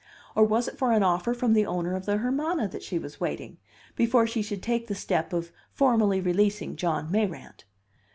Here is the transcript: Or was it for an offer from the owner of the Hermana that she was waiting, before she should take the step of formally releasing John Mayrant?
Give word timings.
Or 0.35 0.43
was 0.43 0.67
it 0.67 0.79
for 0.79 0.93
an 0.93 1.03
offer 1.03 1.31
from 1.31 1.53
the 1.53 1.67
owner 1.67 1.95
of 1.95 2.07
the 2.07 2.17
Hermana 2.17 2.67
that 2.69 2.81
she 2.81 2.97
was 2.97 3.19
waiting, 3.21 3.59
before 3.95 4.25
she 4.25 4.41
should 4.41 4.63
take 4.63 4.87
the 4.87 4.95
step 4.95 5.31
of 5.31 5.51
formally 5.73 6.19
releasing 6.19 6.75
John 6.75 7.11
Mayrant? 7.11 7.65